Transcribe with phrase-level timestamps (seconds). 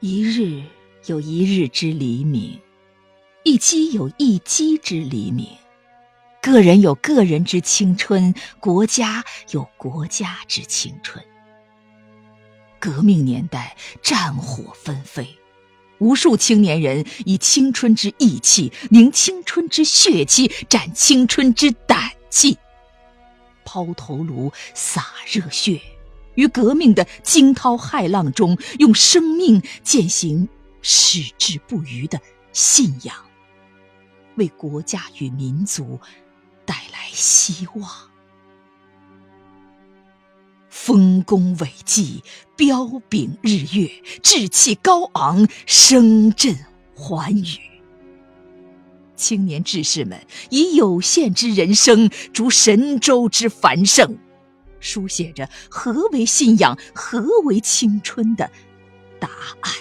[0.00, 0.62] 一日
[1.06, 2.56] 有一日之黎明，
[3.42, 5.48] 一击有一击之黎明。
[6.40, 11.24] 个人有个人之青春，国家有国家之青春。
[12.78, 15.36] 革命年代，战火纷飞，
[15.98, 22.56] 无数青年人以青春之义气，凝青春之血气，展青春之胆气，
[23.64, 25.80] 抛头颅，洒热血，
[26.38, 30.48] 于革命的惊涛骇浪中，用生命践行
[30.80, 32.20] 矢志不渝的
[32.52, 33.12] 信仰，
[34.36, 35.98] 为国家与民族
[36.64, 37.90] 带来希望。
[40.68, 42.22] 丰功伟绩，
[42.56, 43.90] 彪炳日月，
[44.22, 46.56] 志气高昂，声震
[46.94, 47.58] 寰宇。
[49.16, 54.16] 青年志士们以有限之人生，逐神州之繁盛，
[54.80, 58.50] 书写着何为信仰、何为青春的
[59.18, 59.28] 答
[59.60, 59.74] 案。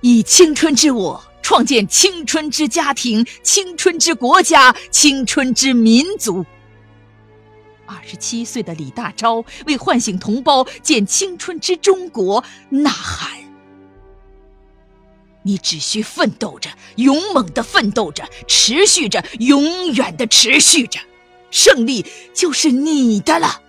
[0.00, 6.44] 以青春之我，创建青春之家庭、青春之国家、青春之民族。
[7.86, 13.38] 二十七岁的李大钊为唤醒同胞建青春之中国呐喊
[15.44, 20.98] ：“你只需奋斗着，勇猛的奋斗着，持续着，永远的持续着，
[21.52, 23.62] 胜利就是你的了。”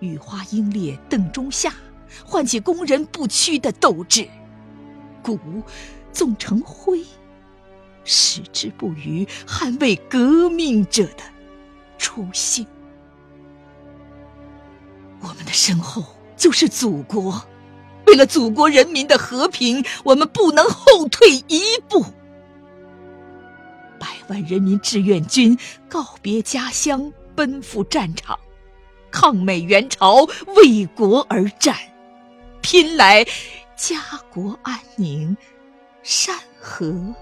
[0.00, 1.72] 雨花英烈邓中夏
[2.26, 4.28] 唤起工人不屈的斗志，
[5.22, 5.38] 鼓
[6.12, 7.02] 纵成灰，
[8.04, 11.22] 矢志不渝捍卫革命者的。
[11.96, 12.66] 初心，
[15.20, 16.04] 我们的身后
[16.36, 17.40] 就是祖国。
[18.08, 22.04] 为了祖国人民的和平，我们不能后退一步。
[24.32, 25.58] 万人民志愿军
[25.90, 28.38] 告别家乡，奔赴战场，
[29.10, 31.76] 抗美援朝，为国而战，
[32.62, 33.26] 拼来
[33.76, 35.36] 家国安宁，
[36.02, 37.14] 山河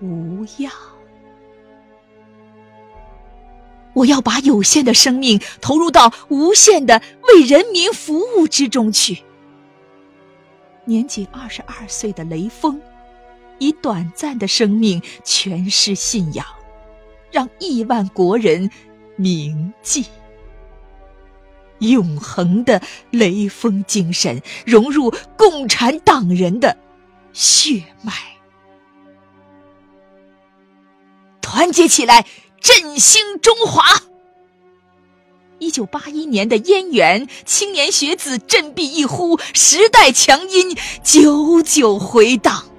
[0.00, 0.72] 无恙。
[3.92, 9.22] 我要把有限的生命投入到无限的为人民服务之中去。
[10.86, 12.80] 年仅二十二岁的雷锋，
[13.62, 16.44] 以短暂的生命诠释信仰，
[17.30, 18.68] 让亿万国人
[19.14, 20.04] 铭记。
[21.78, 26.76] 永恒的雷锋精神融入共产党人的
[27.32, 28.12] 血脉，
[31.40, 32.26] 团结起来！
[32.60, 33.84] 振兴中华。
[35.58, 42.71] 一九八一年的燕园，青年学子振臂一呼，时代强音久久回荡。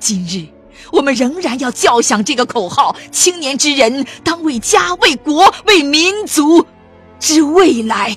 [0.00, 0.48] 今日，
[0.90, 6.66] 我们仍然要叫响这个口号：青年之人，当为家、为国、为民族
[7.20, 8.16] 之未来。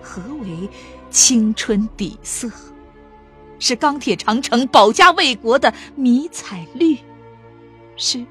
[0.00, 0.68] 何为
[1.10, 2.48] 青春底色？
[3.58, 6.96] 是钢铁长城保家卫国的迷彩绿。
[7.96, 8.24] 是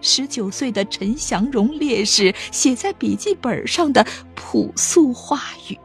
[0.00, 5.78] 十九岁的陈祥荣烈士写在笔记本上的朴素话语：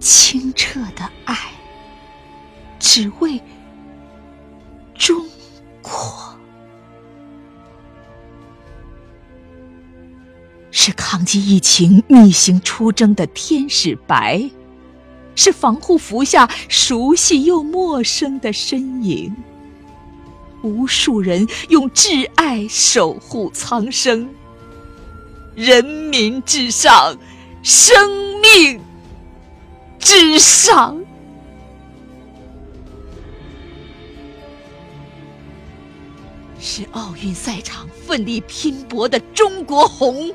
[0.00, 1.36] 清澈的爱，
[2.78, 3.40] 只为
[4.94, 5.26] 中
[5.82, 5.92] 国。
[10.70, 14.48] 是抗击疫情逆行出征的天使白，
[15.34, 19.34] 是防护服下熟悉又陌生的身影。
[20.62, 24.28] 无数人用挚爱守护苍生，
[25.54, 27.16] 人民至上，
[27.62, 28.08] 生
[28.40, 28.80] 命
[29.98, 30.98] 至上。
[36.60, 40.34] 是奥运赛场奋力拼搏的中国红，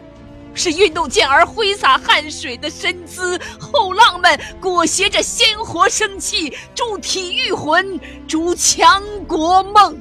[0.53, 9.97] 是运动健儿挥洒汗水的身姿，后浪们裹挟着鲜活生气，助体育魂，筑强国梦。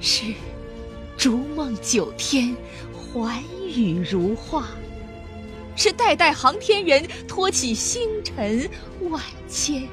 [0.00, 0.34] 是
[1.16, 2.54] 逐梦九天，
[2.94, 4.62] 寰宇如画；
[5.78, 8.68] 是代代航天人托起星辰
[9.08, 9.88] 万千。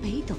[0.00, 0.34] 北斗、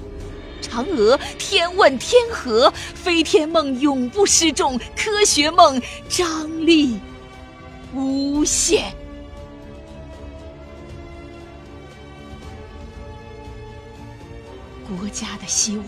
[0.59, 5.79] 嫦娥、天问、天河，飞天梦永不失重，科学梦
[6.09, 6.99] 张力
[7.93, 8.91] 无限。
[14.87, 15.85] 国家的希望。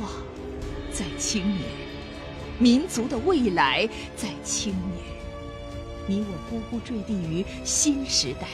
[0.92, 1.63] 在青年，
[2.57, 3.88] 民族的未来
[4.18, 5.19] 在青年。
[6.09, 8.47] 你我呱呱坠地于新时代，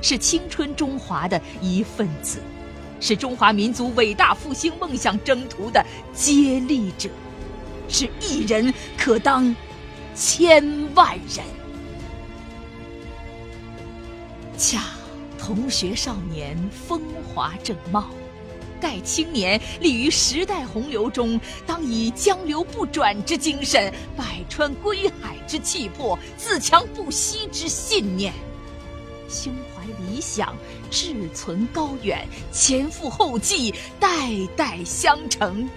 [0.00, 2.38] 是青春中华的一份子，
[3.00, 5.84] 是中华民族伟大复兴梦想征途的
[6.14, 7.10] 接力者，
[7.88, 9.54] 是一人可当
[10.14, 10.64] 千
[10.94, 11.44] 万人。
[14.56, 14.84] 恰
[15.36, 18.08] 同学少年风华正茂，
[18.80, 28.32] 待青年立于时代洪流中，当以江流不转之精神，百川归海之气魄，自强不息之信念。
[29.28, 30.56] 胸怀理想，
[30.90, 34.08] 志存高远，前赴后继，代
[34.56, 35.68] 代相承，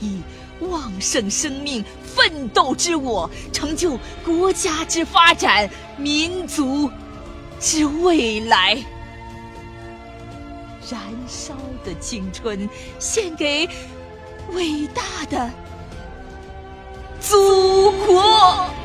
[0.00, 0.20] 以
[0.60, 5.68] 旺盛生命、奋斗之我，成就国家之发展、
[5.98, 6.90] 民族
[7.60, 8.82] 之未来。
[10.90, 11.54] 燃烧
[11.84, 12.68] 的青春，
[12.98, 13.68] 献给
[14.52, 15.50] 伟大的
[17.20, 18.77] 祖国。